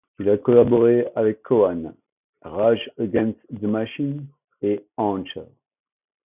[0.17, 1.93] Il a collaboré avec KoЯn,
[2.41, 4.25] Rage Against the Machine
[4.63, 5.45] et Enhancer.